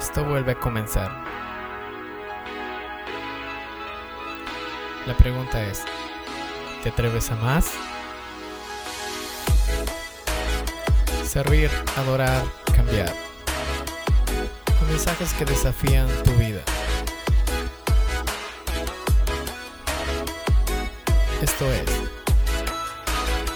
Esto 0.00 0.24
vuelve 0.24 0.52
a 0.52 0.54
comenzar. 0.54 1.10
La 5.06 5.14
pregunta 5.14 5.62
es, 5.62 5.84
¿te 6.82 6.88
atreves 6.88 7.30
a 7.30 7.36
más? 7.36 7.72
Servir, 11.22 11.70
adorar, 11.98 12.42
cambiar. 12.74 13.12
Con 14.78 14.88
mensajes 14.88 15.34
que 15.34 15.44
desafían 15.44 16.08
tu 16.24 16.32
vida. 16.32 16.62
Esto 21.42 21.70
es, 21.70 21.90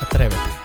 atrévete. 0.02 0.63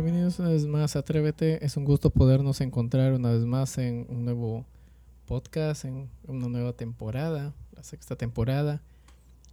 Bienvenidos 0.00 0.38
una 0.38 0.50
vez 0.50 0.64
más 0.64 0.94
a 0.94 1.00
Atrévete. 1.00 1.64
Es 1.66 1.76
un 1.76 1.84
gusto 1.84 2.10
podernos 2.10 2.60
encontrar 2.60 3.14
una 3.14 3.32
vez 3.32 3.44
más 3.44 3.78
en 3.78 4.06
un 4.08 4.24
nuevo 4.24 4.64
podcast, 5.26 5.84
en 5.86 6.08
una 6.28 6.46
nueva 6.46 6.72
temporada, 6.72 7.52
la 7.74 7.82
sexta 7.82 8.14
temporada. 8.14 8.80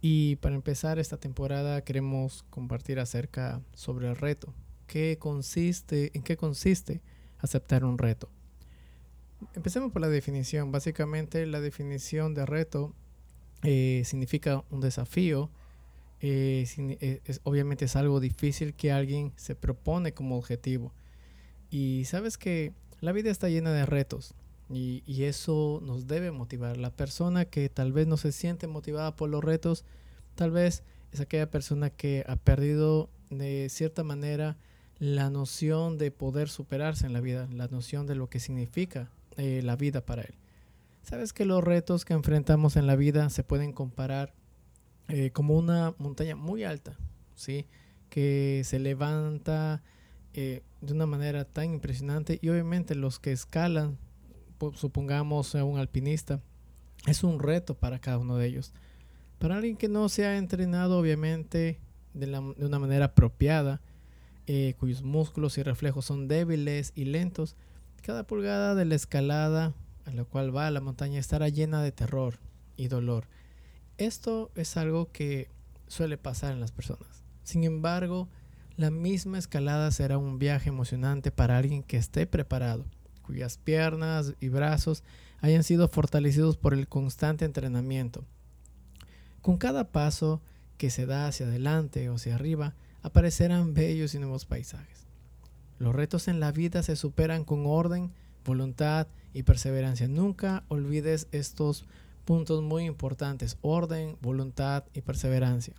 Y 0.00 0.36
para 0.36 0.54
empezar 0.54 1.00
esta 1.00 1.16
temporada 1.16 1.82
queremos 1.82 2.44
compartir 2.48 3.00
acerca 3.00 3.60
sobre 3.74 4.06
el 4.06 4.14
reto. 4.14 4.54
¿Qué 4.86 5.16
consiste, 5.18 6.12
¿En 6.14 6.22
qué 6.22 6.36
consiste 6.36 7.00
aceptar 7.40 7.84
un 7.84 7.98
reto? 7.98 8.28
Empecemos 9.56 9.90
por 9.90 10.00
la 10.00 10.08
definición. 10.08 10.70
Básicamente 10.70 11.44
la 11.46 11.60
definición 11.60 12.34
de 12.34 12.46
reto 12.46 12.94
eh, 13.64 14.02
significa 14.04 14.62
un 14.70 14.80
desafío. 14.80 15.50
Eh, 16.20 16.66
eh, 16.78 17.20
es- 17.24 17.40
obviamente 17.44 17.84
es 17.84 17.96
algo 17.96 18.20
difícil 18.20 18.74
que 18.74 18.92
alguien 18.92 19.32
se 19.36 19.54
propone 19.54 20.12
como 20.12 20.36
objetivo. 20.36 20.92
Y 21.70 22.04
sabes 22.06 22.38
que 22.38 22.72
la 23.00 23.12
vida 23.12 23.30
está 23.30 23.48
llena 23.48 23.72
de 23.72 23.86
retos 23.86 24.34
y, 24.70 25.02
y 25.06 25.24
eso 25.24 25.80
nos 25.84 26.06
debe 26.06 26.30
motivar. 26.30 26.76
La 26.76 26.90
persona 26.90 27.44
que 27.44 27.68
tal 27.68 27.92
vez 27.92 28.06
no 28.06 28.16
se 28.16 28.32
siente 28.32 28.66
motivada 28.66 29.14
por 29.16 29.28
los 29.28 29.44
retos, 29.44 29.84
tal 30.34 30.50
vez 30.50 30.82
es 31.12 31.20
aquella 31.20 31.50
persona 31.50 31.90
que 31.90 32.24
ha 32.26 32.36
perdido 32.36 33.10
de 33.30 33.68
cierta 33.70 34.04
manera 34.04 34.56
la 34.98 35.28
noción 35.28 35.98
de 35.98 36.10
poder 36.10 36.48
superarse 36.48 37.06
en 37.06 37.12
la 37.12 37.20
vida, 37.20 37.48
la 37.52 37.68
noción 37.68 38.06
de 38.06 38.14
lo 38.14 38.28
que 38.30 38.40
significa 38.40 39.10
eh, 39.36 39.60
la 39.62 39.76
vida 39.76 40.00
para 40.06 40.22
él. 40.22 40.34
Sabes 41.02 41.32
que 41.32 41.44
los 41.44 41.62
retos 41.62 42.04
que 42.04 42.14
enfrentamos 42.14 42.76
en 42.76 42.86
la 42.86 42.96
vida 42.96 43.28
se 43.30 43.44
pueden 43.44 43.72
comparar 43.72 44.32
eh, 45.08 45.30
como 45.30 45.54
una 45.56 45.94
montaña 45.98 46.36
muy 46.36 46.64
alta, 46.64 46.96
¿sí? 47.34 47.66
Que 48.10 48.62
se 48.64 48.78
levanta 48.78 49.82
eh, 50.34 50.62
de 50.80 50.92
una 50.92 51.06
manera 51.06 51.44
tan 51.44 51.72
impresionante 51.74 52.38
y 52.42 52.48
obviamente 52.48 52.94
los 52.94 53.18
que 53.18 53.32
escalan, 53.32 53.98
po- 54.58 54.74
supongamos 54.74 55.54
a 55.54 55.64
un 55.64 55.78
alpinista, 55.78 56.40
es 57.06 57.24
un 57.24 57.38
reto 57.38 57.74
para 57.74 57.98
cada 58.00 58.18
uno 58.18 58.36
de 58.36 58.46
ellos. 58.46 58.72
Para 59.38 59.56
alguien 59.56 59.76
que 59.76 59.88
no 59.88 60.08
se 60.08 60.26
ha 60.26 60.38
entrenado 60.38 60.98
obviamente 60.98 61.78
de 62.14 62.38
una 62.64 62.78
manera 62.78 63.06
apropiada, 63.06 63.80
eh, 64.46 64.74
cuyos 64.78 65.02
músculos 65.02 65.58
y 65.58 65.62
reflejos 65.62 66.04
son 66.06 66.28
débiles 66.28 66.92
y 66.94 67.04
lentos, 67.04 67.56
cada 68.02 68.26
pulgada 68.26 68.74
de 68.74 68.84
la 68.84 68.94
escalada 68.94 69.74
a 70.06 70.10
la 70.12 70.24
cual 70.24 70.56
va 70.56 70.70
la 70.70 70.80
montaña 70.80 71.18
estará 71.18 71.48
llena 71.48 71.82
de 71.82 71.92
terror 71.92 72.38
y 72.76 72.88
dolor. 72.88 73.26
Esto 73.98 74.50
es 74.54 74.76
algo 74.76 75.10
que 75.10 75.48
suele 75.86 76.18
pasar 76.18 76.52
en 76.52 76.60
las 76.60 76.72
personas. 76.72 77.24
Sin 77.44 77.64
embargo, 77.64 78.28
la 78.76 78.90
misma 78.90 79.38
escalada 79.38 79.90
será 79.90 80.18
un 80.18 80.38
viaje 80.38 80.68
emocionante 80.68 81.30
para 81.30 81.56
alguien 81.56 81.82
que 81.82 81.96
esté 81.96 82.26
preparado, 82.26 82.84
cuyas 83.22 83.56
piernas 83.56 84.34
y 84.38 84.48
brazos 84.48 85.02
hayan 85.40 85.64
sido 85.64 85.88
fortalecidos 85.88 86.56
por 86.58 86.74
el 86.74 86.88
constante 86.88 87.44
entrenamiento. 87.44 88.24
Con 89.40 89.56
cada 89.56 89.92
paso 89.92 90.42
que 90.76 90.90
se 90.90 91.06
da 91.06 91.26
hacia 91.26 91.46
adelante 91.46 92.08
o 92.10 92.16
hacia 92.16 92.34
arriba, 92.34 92.74
aparecerán 93.02 93.72
bellos 93.72 94.14
y 94.14 94.18
nuevos 94.18 94.44
paisajes. 94.44 95.06
Los 95.78 95.94
retos 95.94 96.28
en 96.28 96.40
la 96.40 96.52
vida 96.52 96.82
se 96.82 96.96
superan 96.96 97.44
con 97.44 97.64
orden, 97.64 98.12
voluntad 98.44 99.06
y 99.32 99.42
perseverancia. 99.44 100.08
Nunca 100.08 100.64
olvides 100.68 101.28
estos 101.32 101.86
puntos 102.26 102.62
muy 102.62 102.84
importantes, 102.84 103.56
orden, 103.62 104.18
voluntad 104.20 104.84
y 104.92 105.00
perseverancia. 105.00 105.74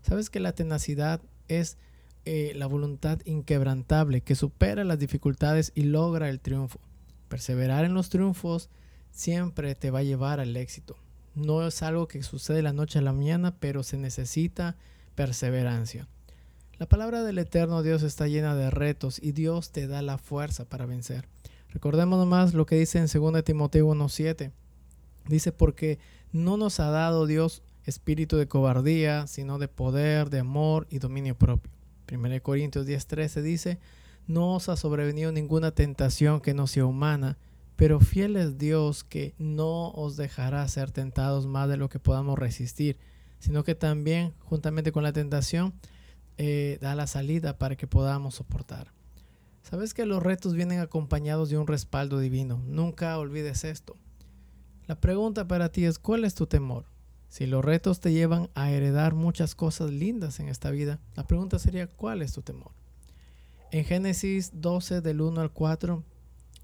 Sabes 0.00 0.30
que 0.30 0.40
la 0.40 0.52
tenacidad 0.52 1.20
es 1.48 1.76
eh, 2.24 2.52
la 2.54 2.66
voluntad 2.66 3.18
inquebrantable 3.24 4.22
que 4.22 4.36
supera 4.36 4.84
las 4.84 4.98
dificultades 4.98 5.72
y 5.74 5.82
logra 5.82 6.30
el 6.30 6.40
triunfo. 6.40 6.80
Perseverar 7.28 7.84
en 7.84 7.94
los 7.94 8.08
triunfos 8.08 8.70
siempre 9.10 9.74
te 9.74 9.90
va 9.90 9.98
a 9.98 10.04
llevar 10.04 10.38
al 10.38 10.56
éxito. 10.56 10.96
No 11.34 11.66
es 11.66 11.82
algo 11.82 12.06
que 12.06 12.22
sucede 12.22 12.58
de 12.58 12.62
la 12.62 12.72
noche 12.72 13.00
a 13.00 13.02
la 13.02 13.12
mañana, 13.12 13.56
pero 13.58 13.82
se 13.82 13.96
necesita 13.96 14.76
perseverancia. 15.16 16.08
La 16.78 16.86
palabra 16.86 17.22
del 17.22 17.38
eterno 17.38 17.82
Dios 17.82 18.02
está 18.02 18.28
llena 18.28 18.54
de 18.54 18.70
retos 18.70 19.18
y 19.20 19.32
Dios 19.32 19.72
te 19.72 19.88
da 19.88 20.00
la 20.00 20.16
fuerza 20.18 20.64
para 20.64 20.86
vencer. 20.86 21.28
Recordemos 21.70 22.18
nomás 22.18 22.54
lo 22.54 22.66
que 22.66 22.76
dice 22.76 22.98
en 22.98 23.06
2 23.06 23.42
Timoteo 23.44 23.88
1.7. 23.88 24.52
Dice, 25.28 25.52
porque 25.52 25.98
no 26.32 26.56
nos 26.56 26.80
ha 26.80 26.90
dado 26.90 27.26
Dios 27.26 27.62
espíritu 27.84 28.36
de 28.36 28.48
cobardía, 28.48 29.26
sino 29.26 29.58
de 29.58 29.68
poder, 29.68 30.30
de 30.30 30.40
amor 30.40 30.86
y 30.90 30.98
dominio 30.98 31.36
propio. 31.36 31.70
1 32.10 32.42
Corintios 32.42 32.86
10.13 32.86 33.42
dice, 33.42 33.78
no 34.26 34.54
os 34.54 34.68
ha 34.68 34.76
sobrevenido 34.76 35.32
ninguna 35.32 35.72
tentación 35.72 36.40
que 36.40 36.54
no 36.54 36.66
sea 36.66 36.86
humana, 36.86 37.38
pero 37.76 38.00
fiel 38.00 38.36
es 38.36 38.58
Dios 38.58 39.02
que 39.02 39.34
no 39.38 39.90
os 39.90 40.16
dejará 40.16 40.66
ser 40.68 40.90
tentados 40.90 41.46
más 41.46 41.68
de 41.68 41.76
lo 41.76 41.88
que 41.88 41.98
podamos 41.98 42.38
resistir, 42.38 42.98
sino 43.38 43.64
que 43.64 43.74
también, 43.74 44.34
juntamente 44.40 44.92
con 44.92 45.02
la 45.02 45.12
tentación, 45.12 45.72
eh, 46.38 46.78
da 46.80 46.94
la 46.94 47.06
salida 47.06 47.58
para 47.58 47.76
que 47.76 47.86
podamos 47.86 48.36
soportar. 48.36 48.92
Sabes 49.62 49.94
que 49.94 50.06
los 50.06 50.22
retos 50.22 50.54
vienen 50.54 50.80
acompañados 50.80 51.48
de 51.48 51.58
un 51.58 51.66
respaldo 51.66 52.18
divino. 52.18 52.62
Nunca 52.66 53.18
olvides 53.18 53.64
esto. 53.64 53.96
La 54.86 54.96
pregunta 54.96 55.46
para 55.46 55.70
ti 55.70 55.84
es, 55.84 55.98
¿cuál 55.98 56.24
es 56.24 56.34
tu 56.34 56.46
temor? 56.46 56.84
Si 57.28 57.46
los 57.46 57.64
retos 57.64 58.00
te 58.00 58.12
llevan 58.12 58.50
a 58.54 58.70
heredar 58.70 59.14
muchas 59.14 59.54
cosas 59.54 59.90
lindas 59.90 60.40
en 60.40 60.48
esta 60.48 60.70
vida, 60.70 60.98
la 61.14 61.26
pregunta 61.26 61.58
sería, 61.58 61.86
¿cuál 61.86 62.20
es 62.20 62.32
tu 62.32 62.42
temor? 62.42 62.72
En 63.70 63.84
Génesis 63.84 64.50
12 64.60 65.00
del 65.00 65.20
1 65.20 65.40
al 65.40 65.50
4 65.50 66.02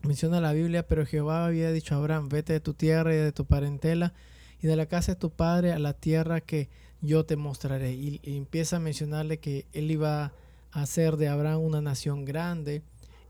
menciona 0.03 0.41
la 0.41 0.53
Biblia, 0.53 0.87
pero 0.87 1.07
Jehová 1.07 1.47
había 1.47 1.73
dicho 1.73 1.95
a 1.95 1.99
Abraham, 1.99 2.29
vete 2.29 2.53
de 2.53 2.61
tu 2.61 2.75
tierra 2.75 3.15
y 3.15 3.19
de 3.19 3.33
tu 3.33 3.47
parentela 3.47 4.13
y 4.61 4.67
de 4.67 4.77
la 4.77 4.87
casa 4.87 5.13
de 5.13 5.21
tu 5.21 5.31
padre 5.31 5.73
a 5.73 5.79
la 5.79 5.95
tierra 5.95 6.41
que 6.41 6.69
yo 7.01 7.25
te 7.25 7.37
mostraré. 7.37 7.93
Y, 7.93 8.21
empieza 8.25 8.77
a 8.77 8.81
mencionarle 8.81 9.39
que 9.39 9.67
él 9.73 9.91
iba 9.91 10.33
a 10.73 10.83
hacer 10.83 11.17
de 11.17 11.29
Abraham 11.29 11.63
una 11.63 11.81
nación 11.81 12.25
grande 12.25 12.83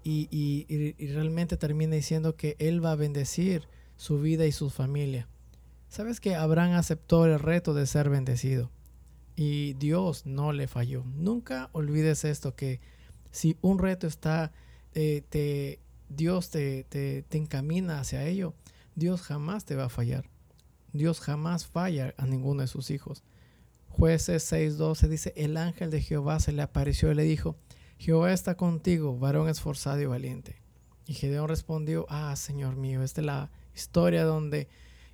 y, 0.03 0.27
y 0.31 1.07
realmente 1.13 1.57
termina 1.57 1.95
diciendo 1.95 2.35
que 2.35 2.57
él 2.59 2.85
va 2.85 2.93
a 2.93 2.97
bendecir 2.97 3.69
su 3.99 4.19
vida 4.19 4.47
y 4.47 4.53
su 4.53 4.71
familia. 4.71 5.29
Sabes 5.89 6.21
que 6.21 6.35
Abraham 6.35 6.73
aceptó 6.73 7.27
el 7.27 7.39
reto 7.39 7.75
de 7.75 7.87
ser 7.87 8.09
bendecido 8.09 8.71
y 9.37 9.75
Dios 9.75 10.25
no 10.25 10.53
le 10.53 10.69
falló. 10.69 11.05
Nunca 11.15 11.69
olvides 11.73 12.25
esto, 12.25 12.55
que 12.55 12.81
si 13.31 13.59
un 13.61 13.79
reto 13.79 14.07
está, 14.07 14.53
eh, 14.95 15.79
Dios 16.09 16.49
te, 16.49 16.85
te, 16.85 17.23
te 17.23 17.37
encamina 17.37 18.01
hacia 18.01 18.25
ello, 18.25 18.55
Dios 18.95 19.21
jamás 19.21 19.67
te 19.67 19.77
va 19.77 19.85
a 19.85 19.91
fallar. 19.91 20.25
Dios 20.93 21.21
jamás 21.21 21.67
falla 21.67 22.15
a 22.17 22.25
ninguno 22.27 22.63
de 22.63 22.69
sus 22.69 22.91
hijos. 22.91 23.23
Jueces 23.89 24.51
6:12 24.53 25.09
dice, 25.09 25.33
el 25.37 25.57
ángel 25.57 25.91
de 25.91 26.01
Jehová 26.01 26.41
se 26.41 26.53
le 26.53 26.63
apareció 26.63 27.11
y 27.11 27.15
le 27.15 27.25
dijo, 27.25 27.57
Jehová 27.99 28.33
está 28.33 28.57
contigo, 28.57 29.19
varón 29.19 29.49
esforzado 29.49 30.01
y 30.01 30.07
valiente. 30.07 30.63
Y 31.09 31.15
Gedeón 31.15 31.49
respondió, 31.49 32.05
ah, 32.11 32.37
Señor 32.37 32.77
mío, 32.77 33.03
esta 33.03 33.23
es 33.23 33.27
la 33.27 33.51
historia 33.75 34.25
donde 34.25 34.69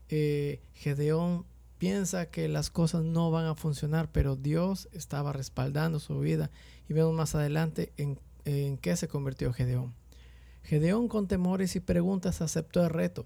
eh, 0.08 0.60
Gedeón 0.74 1.46
piensa 1.78 2.26
que 2.26 2.48
las 2.48 2.68
cosas 2.68 3.04
no 3.04 3.30
van 3.30 3.46
a 3.46 3.54
funcionar, 3.54 4.10
pero 4.10 4.34
Dios 4.34 4.88
estaba 4.90 5.32
respaldando 5.32 6.00
su 6.00 6.18
vida. 6.18 6.50
Y 6.88 6.94
vemos 6.94 7.14
más 7.14 7.36
adelante 7.36 7.92
en, 7.96 8.18
en 8.44 8.76
qué 8.76 8.96
se 8.96 9.06
convirtió 9.06 9.52
Gedeón. 9.52 9.94
Gedeón 10.64 11.06
con 11.06 11.28
temores 11.28 11.76
y 11.76 11.80
preguntas 11.80 12.40
aceptó 12.40 12.82
el 12.82 12.90
reto, 12.90 13.24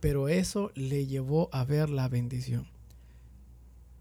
pero 0.00 0.28
eso 0.28 0.72
le 0.74 1.06
llevó 1.06 1.48
a 1.52 1.64
ver 1.64 1.88
la 1.88 2.08
bendición. 2.08 2.66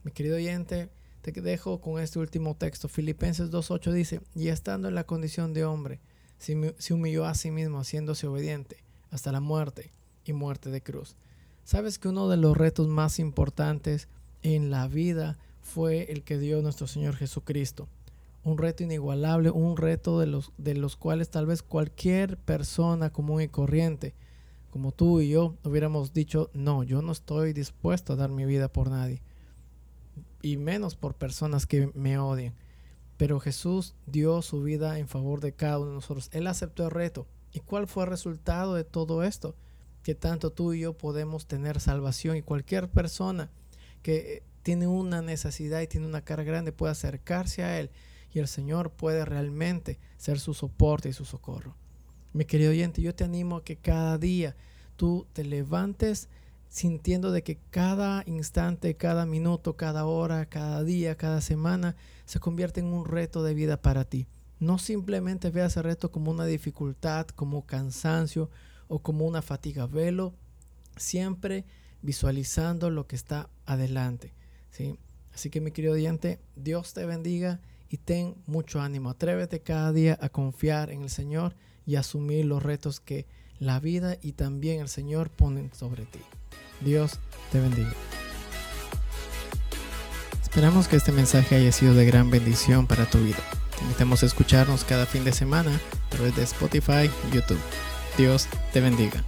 Mi 0.04 0.12
querido 0.12 0.38
oyente, 0.38 0.90
te 1.22 1.32
dejo 1.40 1.82
con 1.82 2.02
este 2.02 2.18
último 2.18 2.56
texto. 2.56 2.88
Filipenses 2.88 3.52
2.8 3.52 3.92
dice, 3.92 4.22
y 4.34 4.48
estando 4.48 4.88
en 4.88 4.96
la 4.96 5.04
condición 5.04 5.54
de 5.54 5.66
hombre, 5.66 6.00
se 6.38 6.94
humilló 6.94 7.26
a 7.26 7.36
sí 7.36 7.52
mismo, 7.52 7.80
haciéndose 7.80 8.28
obediente 8.28 8.78
hasta 9.12 9.32
la 9.32 9.40
muerte 9.40 9.92
y 10.26 10.34
muerte 10.34 10.70
de 10.70 10.82
cruz. 10.82 11.16
Sabes 11.64 11.98
que 11.98 12.10
uno 12.10 12.30
de 12.30 12.38
los 12.38 12.56
retos 12.56 12.88
más 12.88 13.18
importantes 13.20 14.08
en 14.44 14.70
la 14.70 14.88
vida 14.88 15.38
fue 15.62 16.12
el 16.12 16.24
que 16.24 16.38
dio 16.38 16.62
nuestro 16.62 16.86
Señor 16.86 17.16
Jesucristo. 17.16 17.88
Un 18.44 18.60
reto 18.60 18.84
inigualable, 18.84 19.50
un 19.50 19.76
reto 19.76 20.20
de 20.20 20.28
los, 20.28 20.52
de 20.58 20.76
los 20.76 20.96
cuales 20.96 21.30
tal 21.30 21.48
vez 21.48 21.64
cualquier 21.64 22.38
persona 22.38 23.10
común 23.10 23.42
y 23.42 23.48
corriente, 23.48 24.14
como 24.70 24.92
tú 24.92 25.22
y 25.22 25.30
yo, 25.30 25.56
hubiéramos 25.64 26.14
dicho, 26.14 26.52
no, 26.54 26.84
yo 26.84 27.02
no 27.02 27.14
estoy 27.14 27.54
dispuesto 27.54 28.14
a 28.14 28.16
dar 28.18 28.30
mi 28.30 28.46
vida 28.46 28.68
por 28.68 28.90
nadie. 28.90 29.22
Y 30.42 30.58
menos 30.58 30.96
por 30.96 31.16
personas 31.16 31.66
que 31.66 31.90
me 31.96 32.20
odian. 32.20 32.54
Pero 33.18 33.40
Jesús 33.40 33.96
dio 34.06 34.42
su 34.42 34.62
vida 34.62 35.00
en 35.00 35.08
favor 35.08 35.40
de 35.40 35.54
cada 35.54 35.80
uno 35.80 35.90
de 35.90 35.96
nosotros. 35.96 36.30
Él 36.34 36.48
aceptó 36.48 36.84
el 36.84 36.92
reto. 36.92 37.28
¿Y 37.52 37.60
cuál 37.60 37.88
fue 37.88 38.04
el 38.04 38.10
resultado 38.10 38.76
de 38.76 38.84
todo 38.84 39.24
esto? 39.24 39.56
Que 40.04 40.16
tanto 40.16 40.52
tú 40.52 40.74
y 40.74 40.82
yo 40.82 40.98
podemos 40.98 41.48
tener 41.48 41.80
salvación 41.80 42.36
y 42.36 42.42
cualquier 42.42 42.90
persona 42.90 43.50
que 44.02 44.44
tiene 44.64 44.88
una 44.88 45.22
necesidad 45.22 45.82
y 45.82 45.88
tiene 45.88 46.08
una 46.08 46.22
cara 46.22 46.44
grande 46.44 46.72
puede 46.72 46.92
acercarse 46.92 47.64
a 47.64 47.80
Él 47.80 47.92
y 48.34 48.40
el 48.40 48.48
Señor 48.48 48.92
puede 48.92 49.24
realmente 49.24 49.98
ser 50.18 50.40
su 50.40 50.54
soporte 50.54 51.08
y 51.08 51.14
su 51.14 51.24
socorro. 51.24 51.76
Mi 52.34 52.44
querido 52.44 52.72
oyente, 52.72 53.02
yo 53.02 53.16
te 53.16 53.24
animo 53.24 53.58
a 53.58 53.64
que 53.64 53.78
cada 53.78 54.18
día 54.18 54.58
tú 54.98 55.26
te 55.32 55.46
levantes 55.46 56.28
sintiendo 56.70 57.32
de 57.32 57.44
que 57.44 57.58
cada 57.70 58.24
instante, 58.26 58.96
cada 58.96 59.26
minuto, 59.26 59.78
cada 59.78 60.06
hora, 60.06 60.46
cada 60.48 60.84
día, 60.84 61.16
cada 61.16 61.42
semana 61.42 61.96
se 62.26 62.40
convierte 62.40 62.82
en 62.82 62.88
un 62.88 63.06
reto 63.06 63.44
de 63.44 63.54
vida 63.54 63.82
para 63.82 64.04
ti. 64.06 64.28
No 64.60 64.78
simplemente 64.78 65.50
veas 65.52 65.78
el 65.78 65.84
reto 65.84 66.12
como 66.12 66.32
una 66.32 66.46
dificultad, 66.46 67.28
como 67.28 67.66
cansancio 67.66 68.50
o 68.88 69.00
como 69.00 69.26
una 69.26 69.42
fatiga. 69.42 69.88
Velo 69.88 70.34
siempre 70.98 71.66
visualizando 72.02 72.90
lo 72.90 73.08
que 73.08 73.16
está 73.16 73.50
adelante. 73.66 74.34
¿sí? 74.72 74.98
Así 75.34 75.50
que 75.50 75.62
mi 75.62 75.72
querido 75.72 75.94
oyente, 75.94 76.40
Dios 76.56 76.94
te 76.94 77.06
bendiga 77.06 77.60
y 77.90 77.98
ten 77.98 78.36
mucho 78.46 78.82
ánimo. 78.82 79.10
Atrévete 79.10 79.62
cada 79.62 79.92
día 79.92 80.18
a 80.22 80.30
confiar 80.30 80.92
en 80.92 81.04
el 81.04 81.10
Señor 81.10 81.56
y 81.86 81.96
asumir 81.96 82.46
los 82.46 82.64
retos 82.64 83.00
que 83.00 83.26
la 83.60 83.80
vida 83.80 84.18
y 84.22 84.34
también 84.34 84.80
el 84.82 84.90
Señor 84.90 85.30
ponen 85.30 85.72
sobre 85.74 86.06
ti. 86.06 86.20
Dios 86.82 87.20
te 87.52 87.60
bendiga. 87.60 87.94
Esperamos 90.42 90.88
que 90.88 90.96
este 90.96 91.12
mensaje 91.12 91.56
haya 91.56 91.72
sido 91.72 91.94
de 91.94 92.06
gran 92.06 92.30
bendición 92.30 92.88
para 92.88 93.06
tu 93.06 93.18
vida. 93.20 93.40
Te 93.78 93.84
invitamos 93.84 94.24
a 94.24 94.26
escucharnos 94.26 94.84
cada 94.86 95.06
fin 95.06 95.26
de 95.26 95.34
semana 95.34 95.72
a 96.08 96.10
través 96.10 96.36
de 96.36 96.44
Spotify 96.44 97.10
y 97.30 97.36
YouTube. 97.36 97.60
Dios 98.18 98.48
te 98.72 98.80
bendiga. 98.80 99.24